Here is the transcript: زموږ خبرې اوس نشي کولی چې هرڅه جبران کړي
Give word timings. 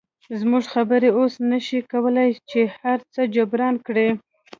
زموږ 0.39 0.63
خبرې 0.73 1.09
اوس 1.17 1.33
نشي 1.49 1.79
کولی 1.91 2.29
چې 2.49 2.59
هرڅه 2.79 3.21
جبران 3.35 3.75
کړي 3.87 4.09